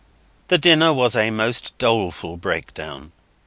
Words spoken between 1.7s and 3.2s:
doleful breakdown.